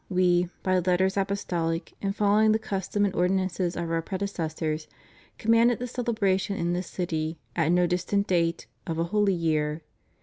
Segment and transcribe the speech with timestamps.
[0.09, 4.87] We, by letters apostolic, and following the custom and ordinances of Our predecessors,
[5.37, 9.83] commanded the celebration in this city, at no distant date, of a Holy Year.